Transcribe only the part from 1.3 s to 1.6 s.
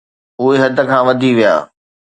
ويا.